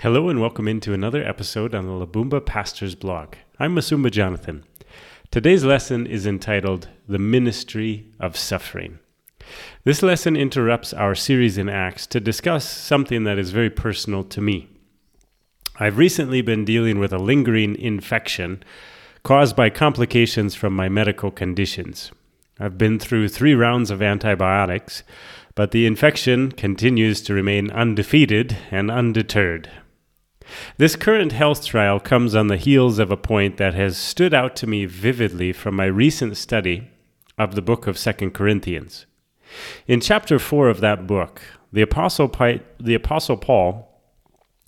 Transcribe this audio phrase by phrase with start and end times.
[0.00, 3.34] Hello and welcome into another episode on the Labumba Pastors blog.
[3.58, 4.62] I'm Musumba Jonathan.
[5.30, 8.98] Today's lesson is entitled The Ministry of Suffering.
[9.84, 14.42] This lesson interrupts our series in Acts to discuss something that is very personal to
[14.42, 14.68] me.
[15.80, 18.62] I've recently been dealing with a lingering infection
[19.22, 22.12] caused by complications from my medical conditions.
[22.60, 25.04] I've been through three rounds of antibiotics,
[25.54, 29.70] but the infection continues to remain undefeated and undeterred.
[30.76, 34.56] This current health trial comes on the heels of a point that has stood out
[34.56, 36.90] to me vividly from my recent study
[37.38, 39.06] of the book of 2 Corinthians.
[39.86, 41.40] In chapter 4 of that book,
[41.72, 42.28] the Apostle,
[42.80, 43.88] the Apostle Paul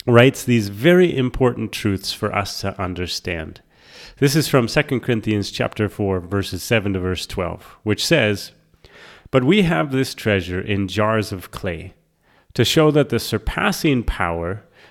[0.07, 3.61] writes these very important truths for us to understand.
[4.19, 8.53] This is from 2 Corinthians chapter 4 verses 7 to verse 12, which says,
[9.31, 11.95] "But we have this treasure in jars of clay,
[12.55, 14.65] to show that the surpassing power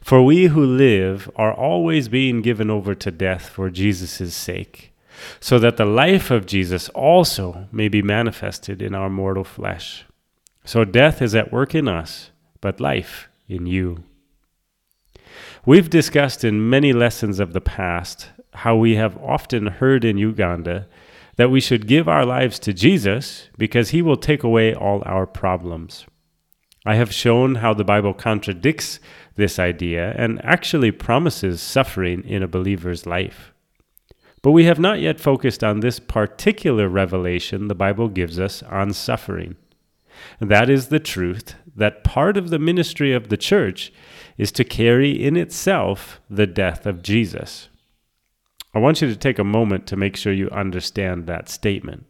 [0.00, 4.92] For we who live are always being given over to death for Jesus' sake,
[5.40, 10.04] so that the life of Jesus also may be manifested in our mortal flesh.
[10.64, 14.04] So death is at work in us, but life in you.
[15.66, 20.86] We've discussed in many lessons of the past how we have often heard in Uganda
[21.36, 25.26] that we should give our lives to Jesus because he will take away all our
[25.26, 26.04] problems.
[26.84, 28.98] I have shown how the Bible contradicts
[29.38, 33.54] this idea and actually promises suffering in a believer's life.
[34.42, 38.92] But we have not yet focused on this particular revelation the Bible gives us on
[38.92, 39.56] suffering.
[40.40, 43.92] That is the truth that part of the ministry of the church
[44.36, 47.68] is to carry in itself the death of Jesus.
[48.74, 52.04] I want you to take a moment to make sure you understand that statement.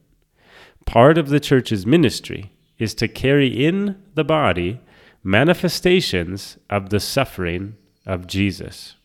[0.86, 4.80] Part of the church's ministry is to carry in the body
[5.22, 8.96] manifestations of the suffering of Jesus.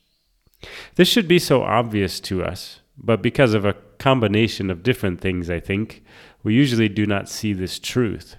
[0.95, 5.49] This should be so obvious to us, but because of a combination of different things,
[5.49, 6.03] I think,
[6.43, 8.35] we usually do not see this truth.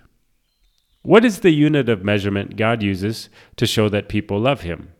[1.03, 4.93] What is the unit of measurement God uses to show that people love Him?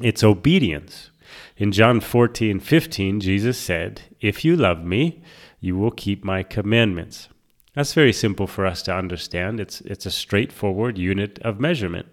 [0.00, 1.10] It's obedience.
[1.56, 5.22] In John 14, 15, Jesus said, If you love me,
[5.60, 7.28] you will keep my commandments.
[7.74, 9.60] That's very simple for us to understand.
[9.60, 12.06] It's, it's a straightforward unit of measurement.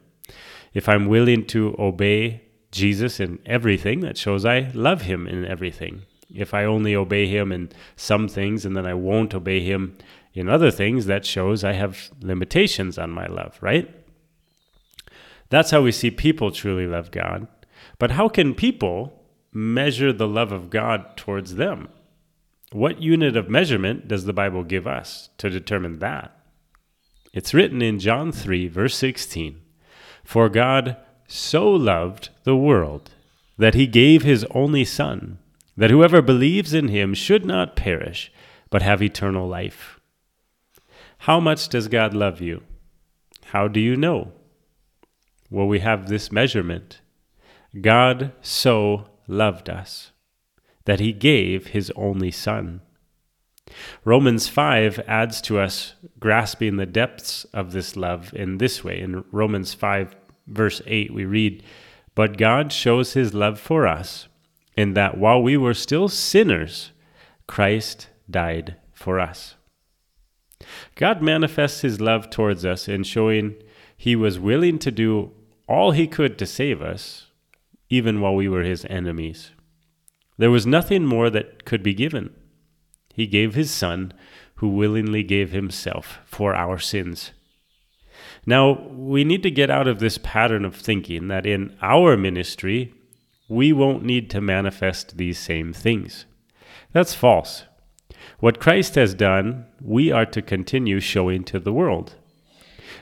[0.74, 6.04] If I'm willing to obey Jesus in everything, that shows I love him in everything.
[6.34, 9.98] If I only obey him in some things and then I won't obey him
[10.34, 13.90] in other things, that shows I have limitations on my love, right?
[15.50, 17.48] That's how we see people truly love God.
[17.98, 21.90] But how can people measure the love of God towards them?
[22.74, 26.38] What unit of measurement does the Bible give us to determine that?
[27.34, 29.62] It's written in John 3, verse 16
[30.24, 33.12] For God so loved the world
[33.58, 35.40] that he gave his only Son,
[35.78, 38.32] that whoever believes in him should not perish,
[38.70, 40.00] but have eternal life.
[41.20, 42.64] How much does God love you?
[43.46, 44.34] How do you know?
[45.50, 47.00] Well, we have this measurement
[47.80, 50.12] God so loved us
[50.88, 52.80] that he gave his only Son.
[54.06, 59.02] Romans 5 adds to us grasping the depths of this love in this way.
[59.02, 60.16] In Romans 5,
[60.48, 61.62] verse 8, we read,
[62.16, 64.30] But God shows his love for us
[64.78, 66.92] in that while we were still sinners,
[67.48, 69.56] Christ died for us.
[70.96, 73.56] God manifests his love towards us in showing
[73.98, 75.34] he was willing to do
[75.68, 77.28] all he could to save us,
[77.90, 79.52] even while we were his enemies.
[80.38, 82.34] There was nothing more that could be given.
[83.14, 84.14] He gave his Son,
[84.56, 87.32] who willingly gave himself for our sins.
[88.46, 92.94] Now, we need to get out of this pattern of thinking that in our ministry,
[93.50, 96.26] we won't need to manifest these same things.
[96.92, 97.64] That's false.
[98.40, 102.16] What Christ has done, we are to continue showing to the world.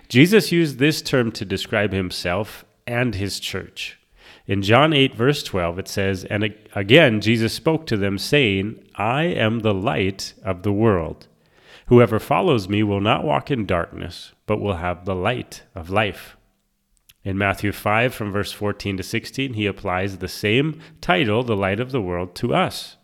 [0.07, 4.00] Jesus used this term to describe himself and his church.
[4.47, 9.24] In John 8, verse 12, it says, And again Jesus spoke to them, saying, I
[9.24, 11.27] am the light of the world.
[11.88, 16.38] Whoever follows me will not walk in darkness, but will have the light of life.
[17.24, 21.80] In Matthew 5, from verse 14 to 16, he applies the same title, the light
[21.80, 22.98] of the world, to us.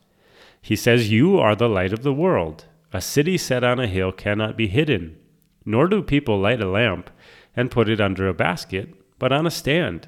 [0.61, 2.65] He says, You are the light of the world.
[2.93, 5.17] A city set on a hill cannot be hidden.
[5.65, 7.09] Nor do people light a lamp
[7.55, 10.07] and put it under a basket, but on a stand,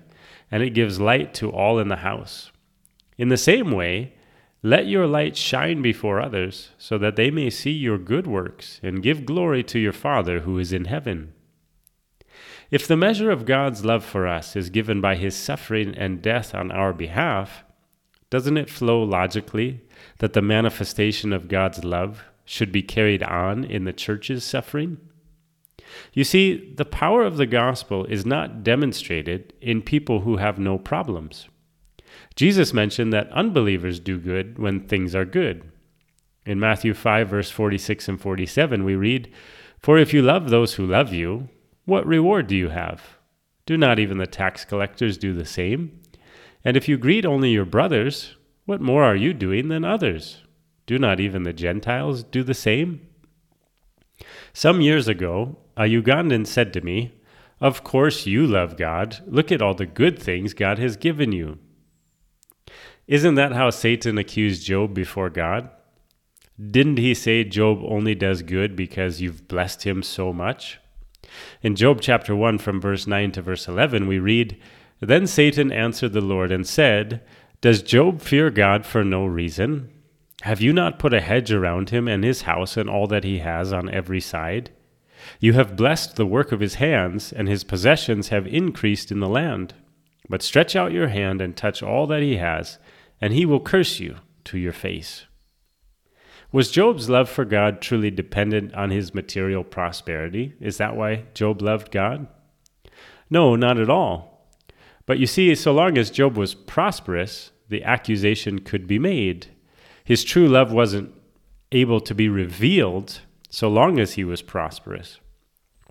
[0.53, 2.51] and it gives light to all in the house.
[3.17, 4.13] In the same way,
[4.61, 9.01] let your light shine before others, so that they may see your good works and
[9.01, 11.33] give glory to your Father who is in heaven.
[12.69, 16.53] If the measure of God's love for us is given by his suffering and death
[16.53, 17.63] on our behalf,
[18.29, 19.81] doesn't it flow logically
[20.19, 25.00] that the manifestation of God's love should be carried on in the church's suffering?
[26.14, 30.78] You see, the power of the gospel is not demonstrated in people who have no
[30.78, 31.48] problems.
[32.36, 35.70] Jesus mentioned that unbelievers do good when things are good.
[36.46, 39.31] In Matthew 5, verse 46 and 47, we read,
[39.80, 41.50] For if you love those who love you,
[41.86, 43.18] what reward do you have?
[43.66, 46.00] Do not even the tax collectors do the same?
[46.66, 48.36] And if you greet only your brothers,
[48.66, 50.42] what more are you doing than others?
[50.86, 53.08] Do not even the Gentiles do the same?
[54.54, 57.14] Some years ago, a Ugandan said to me,
[57.60, 59.20] Of course you love God.
[59.25, 61.58] Look at all the good things God has given you.
[63.08, 65.70] Isn't that how Satan accused Job before God?
[66.72, 70.80] Didn't he say Job only does good because you've blessed him so much?
[71.62, 74.58] In Job chapter 1, from verse 9 to verse 11, we read
[75.00, 77.24] Then Satan answered the Lord and said,
[77.60, 79.90] Does Job fear God for no reason?
[80.42, 83.40] Have you not put a hedge around him and his house and all that he
[83.40, 84.72] has on every side?
[85.40, 89.30] You have blessed the work of his hands, and his possessions have increased in the
[89.30, 89.74] land.
[90.30, 92.78] But stretch out your hand and touch all that he has,
[93.20, 95.25] and he will curse you to your face.
[96.52, 100.54] Was Job's love for God truly dependent on his material prosperity?
[100.62, 102.28] Is that why Job loved God?
[103.30, 104.48] No, not at all.
[105.06, 109.48] But you see, so long as Job was prosperous, the accusation could be made.
[110.04, 111.12] His true love wasn't
[111.72, 113.22] able to be revealed
[113.53, 115.19] so long as he was prosperous.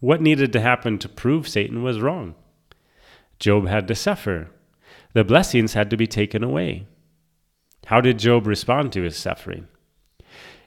[0.01, 2.35] What needed to happen to prove Satan was wrong?
[3.39, 4.51] Job had to suffer.
[5.13, 6.89] The blessings had to be taken away.
[7.87, 9.69] How did Job respond to his suffering?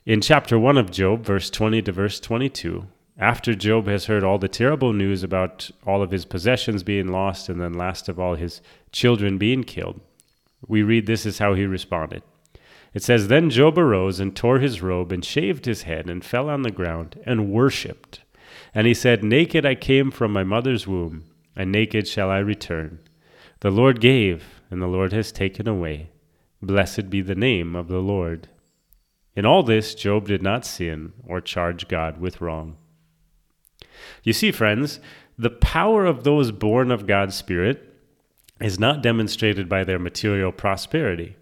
[0.06, 2.88] In chapter 1 of Job, verse 20 to verse 22,
[3.18, 7.50] after Job has heard all the terrible news about all of his possessions being lost
[7.50, 8.62] and then last of all his
[8.94, 10.00] children being killed,
[10.65, 12.24] we read this is how he responded.
[12.95, 16.50] It says, Then Job arose and tore his robe and shaved his head and fell
[16.50, 18.21] on the ground and worshipped.
[18.74, 21.25] And he said, Naked I came from my mother's womb,
[21.57, 23.00] and naked shall I return.
[23.59, 26.09] The Lord gave, and the Lord has taken away.
[26.62, 28.47] Blessed be the name of the Lord.
[29.36, 32.77] In all this, Job did not sin or charge God with wrong.
[34.24, 35.01] You see, friends,
[35.38, 37.94] the power of those born of God's Spirit
[38.62, 41.36] is not demonstrated by their material prosperity.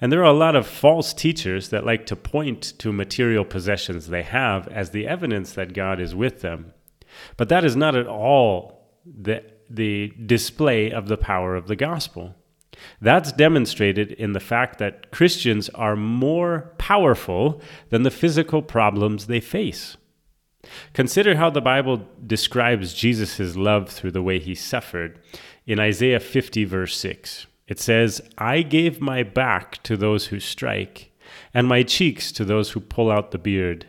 [0.00, 4.08] And there are a lot of false teachers that like to point to material possessions
[4.08, 6.72] they have as the evidence that God is with them.
[7.36, 12.34] But that is not at all the, the display of the power of the gospel.
[13.00, 19.40] That's demonstrated in the fact that Christians are more powerful than the physical problems they
[19.40, 19.96] face.
[20.92, 25.18] Consider how the Bible describes Jesus' love through the way he suffered
[25.66, 27.46] in Isaiah 50, verse 6.
[27.66, 31.12] It says, I gave my back to those who strike,
[31.52, 33.86] and my cheeks to those who pull out the beard.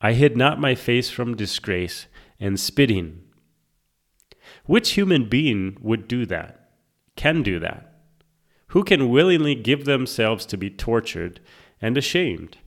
[0.00, 2.06] I hid not my face from disgrace
[2.38, 3.22] and spitting.
[4.64, 6.70] Which human being would do that?
[7.16, 7.94] Can do that?
[8.68, 11.40] Who can willingly give themselves to be tortured
[11.80, 12.58] and ashamed?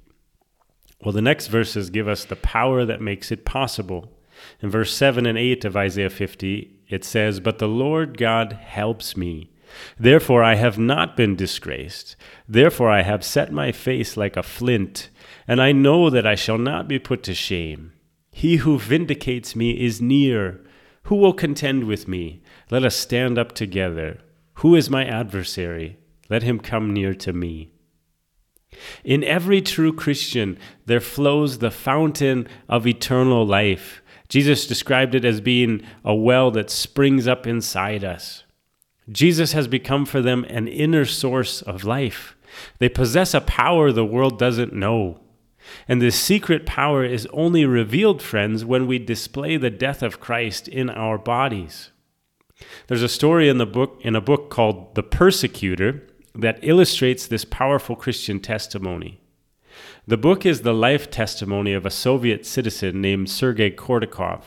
[1.03, 4.17] Well, the next verses give us the power that makes it possible.
[4.61, 9.15] In verse 7 and 8 of Isaiah 50, it says, But the Lord God helps
[9.15, 9.51] me.
[9.99, 12.15] Therefore I have not been disgraced.
[12.47, 15.09] Therefore I have set my face like a flint,
[15.47, 17.93] and I know that I shall not be put to shame.
[18.31, 20.61] He who vindicates me is near.
[21.03, 22.41] Who will contend with me?
[22.69, 24.19] Let us stand up together.
[24.55, 25.97] Who is my adversary?
[26.29, 27.71] Let him come near to me.
[29.03, 34.01] In every true Christian, there flows the fountain of eternal life.
[34.29, 38.43] Jesus described it as being a well that springs up inside us.
[39.11, 42.35] Jesus has become for them an inner source of life.
[42.79, 45.19] They possess a power the world doesn't know.
[45.87, 50.67] And this secret power is only revealed, friends, when we display the death of Christ
[50.67, 51.91] in our bodies.
[52.87, 56.03] There's a story in the book in a book called The Persecutor
[56.35, 59.21] that illustrates this powerful Christian testimony.
[60.07, 64.43] The book is the life testimony of a Soviet citizen named Sergei Kourdakov.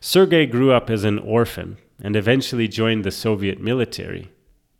[0.00, 4.30] Sergei grew up as an orphan and eventually joined the Soviet military.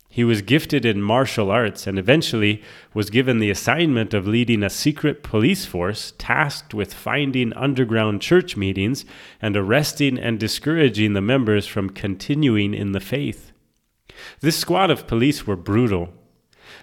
[0.09, 4.69] He was gifted in martial arts and eventually was given the assignment of leading a
[4.69, 9.05] secret police force tasked with finding underground church meetings
[9.41, 13.51] and arresting and discouraging the members from continuing in the faith.
[14.39, 16.13] This squad of police were brutal.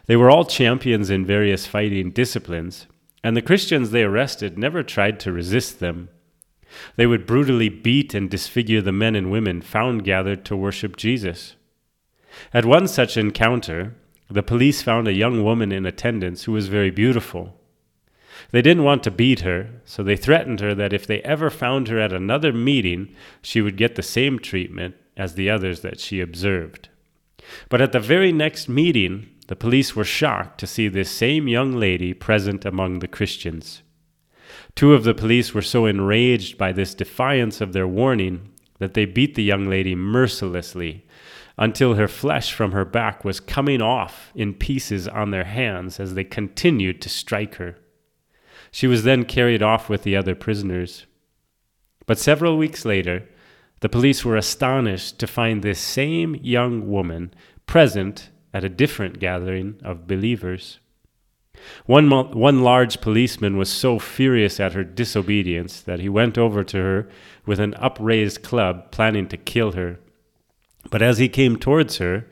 [0.07, 2.87] They were all champions in various fighting disciplines,
[3.25, 6.11] and the Christians they arrested never tried to resist them.
[6.97, 11.57] They would brutally beat and disfigure the men and women found gathered to worship Jesus.
[12.53, 13.95] At one such encounter,
[14.29, 17.55] the police found a young woman in attendance who was very beautiful.
[18.51, 21.89] They didn't want to beat her, so they threatened her that if they ever found
[21.89, 26.21] her at another meeting, she would get the same treatment as the others that she
[26.21, 26.89] observed.
[27.69, 31.73] But at the very next meeting, the police were shocked to see this same young
[31.73, 33.83] lady present among the Christians.
[34.75, 39.05] Two of the police were so enraged by this defiance of their warning that they
[39.05, 41.07] beat the young lady mercilessly
[41.57, 46.15] until her flesh from her back was coming off in pieces on their hands as
[46.15, 47.77] they continued to strike her.
[48.71, 51.07] She was then carried off with the other prisoners.
[52.07, 53.29] But several weeks later,
[53.81, 57.33] the police were astonished to find this same young woman
[57.67, 60.81] present at a different gathering of believers.
[61.87, 66.77] One, one large policeman was so furious at her disobedience that he went over to
[66.77, 67.09] her
[67.47, 69.99] with an upraised club, planning to kill her.
[70.91, 72.27] But as he came towards her,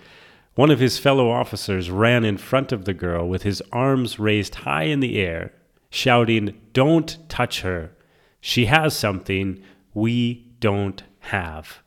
[0.54, 4.56] one of his fellow officers ran in front of the girl with his arms raised
[4.56, 5.52] high in the air,
[5.88, 7.92] shouting, Don't touch her.
[8.40, 9.62] She has something
[9.94, 11.82] we don't have.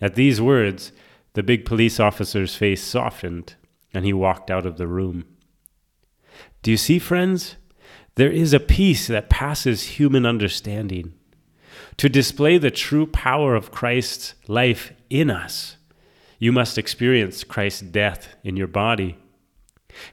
[0.00, 0.92] At these words,
[1.32, 3.54] the big police officer's face softened
[3.92, 5.24] and he walked out of the room.
[6.62, 7.56] Do you see, friends?
[8.16, 11.14] There is a peace that passes human understanding.
[11.98, 15.76] To display the true power of Christ's life in us,
[16.38, 19.18] you must experience Christ's death in your body.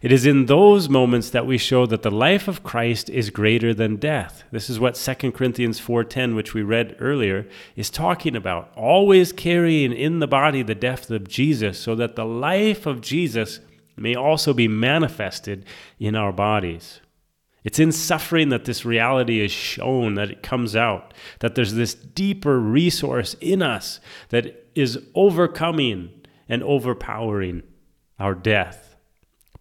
[0.01, 3.73] It is in those moments that we show that the life of Christ is greater
[3.73, 4.43] than death.
[4.51, 9.91] This is what 2 Corinthians 4:10 which we read earlier is talking about, always carrying
[9.91, 13.59] in the body the death of Jesus so that the life of Jesus
[13.95, 15.65] may also be manifested
[15.99, 17.01] in our bodies.
[17.63, 21.95] It's in suffering that this reality is shown, that it comes out, that there's this
[21.95, 23.99] deeper resource in us
[24.29, 26.11] that is overcoming
[26.47, 27.63] and overpowering
[28.19, 28.84] our death.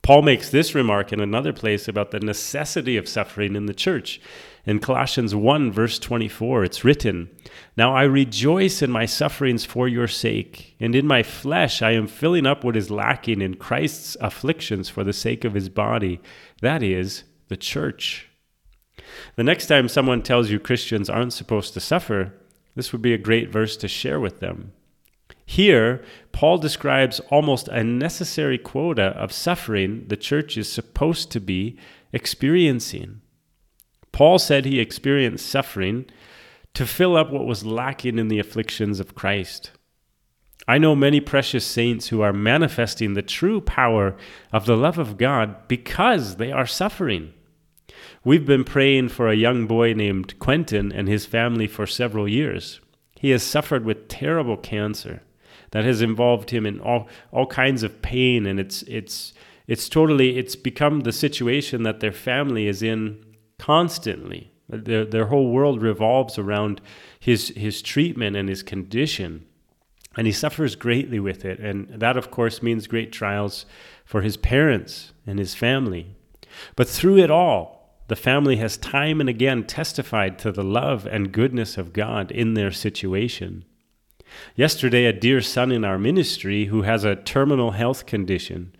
[0.05, 4.21] Paul makes this remark in another place about the necessity of suffering in the church.
[4.67, 7.31] In Colossians 1, verse 24, it's written,
[7.75, 12.07] Now I rejoice in my sufferings for your sake, and in my flesh I am
[12.07, 16.21] filling up what is lacking in Christ's afflictions for the sake of his body,
[16.61, 18.29] that is, the church.
[19.37, 22.35] The next time someone tells you Christians aren't supposed to suffer,
[22.75, 24.75] this would be a great verse to share with them.
[25.47, 31.79] Here, Paul describes almost a necessary quota of suffering the church is supposed to be
[32.13, 33.21] experiencing.
[34.13, 36.07] Paul said he experienced suffering
[36.73, 39.73] to fill up what was lacking in the afflictions of Christ.
[40.67, 44.17] I know many precious saints who are manifesting the true power
[44.53, 47.35] of the love of God because they are suffering.
[48.25, 52.81] We've been praying for a young boy named Quentin and his family for several years.
[53.21, 55.23] He has suffered with terrible cancer
[55.75, 59.35] that has involved him in all, all kinds of pain and it's it's
[59.67, 63.25] it's totally it's become the situation that their family is in
[63.59, 64.53] constantly.
[64.69, 66.81] Their, their whole world revolves around
[67.19, 69.47] his his treatment and his condition
[70.17, 71.59] and he suffers greatly with it.
[71.59, 73.67] And that, of course, means great trials
[74.05, 76.15] for his parents and his family.
[76.77, 81.33] But through it all, the family has time and again testified to the love and
[81.33, 83.65] goodness of God in their situation.
[84.57, 88.75] Yesterday, a dear son in our ministry who has a terminal health condition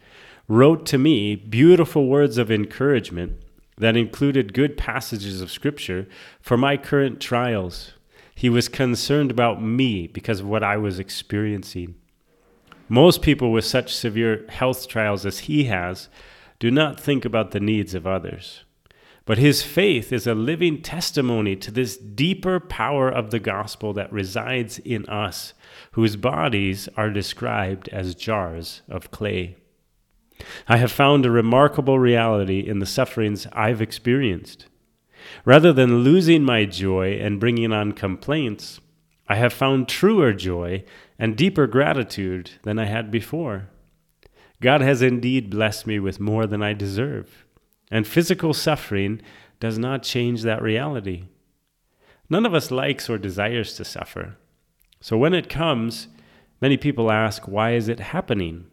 [0.49, 3.43] wrote to me beautiful words of encouragement
[3.77, 6.07] that included good passages of Scripture
[6.41, 7.95] for my current trials
[8.35, 11.95] he was concerned about me because of what I was experiencing.
[12.89, 16.09] Most people with such severe health trials as he has
[16.59, 18.65] do not think about the needs of others.
[19.27, 24.13] But his faith is a living testimony to this deeper power of the gospel that
[24.13, 25.55] resides in us,
[25.93, 29.57] whose bodies are described as jars of clay.
[30.69, 34.67] I have found a remarkable reality in the sufferings I've experienced.
[35.47, 38.81] Rather than losing my joy and bringing on complaints,
[39.27, 40.85] I have found truer joy
[41.19, 43.71] and deeper gratitude than I had before.
[44.61, 47.44] God has indeed blessed me with more than I deserve,
[47.91, 49.21] and physical suffering
[49.61, 51.25] does not change that reality.
[52.29, 54.37] None of us likes or desires to suffer.
[55.01, 56.09] So when it comes,
[56.61, 58.67] many people ask, why is it happening?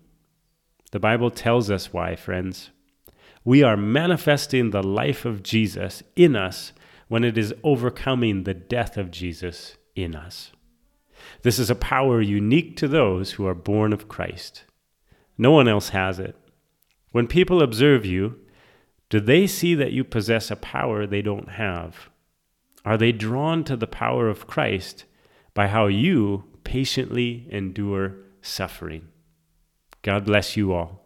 [0.92, 2.72] The Bible tells us why, friends.
[3.44, 6.74] We are manifesting the life of Jesus in us
[7.08, 10.52] when it is overcoming the death of Jesus in us.
[11.44, 14.64] This is a power unique to those who are born of Christ.
[15.38, 16.36] No one else has it.
[17.12, 18.40] When people observe you,
[19.12, 22.10] do they see that you possess a power they don't have?
[22.86, 25.04] Are they drawn to the power of Christ
[25.54, 29.10] by how you patiently endure suffering?
[30.02, 31.01] God bless you all.